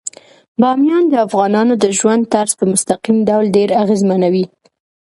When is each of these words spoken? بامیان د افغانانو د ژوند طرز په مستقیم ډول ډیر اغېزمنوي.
بامیان 0.61 1.03
د 1.09 1.13
افغانانو 1.27 1.73
د 1.83 1.85
ژوند 1.97 2.23
طرز 2.33 2.51
په 2.59 2.65
مستقیم 2.71 3.17
ډول 3.29 3.45
ډیر 3.57 3.69
اغېزمنوي. 3.83 4.45